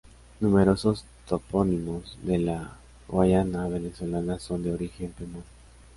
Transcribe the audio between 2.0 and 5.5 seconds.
de la Guayana venezolana son de origen pemón.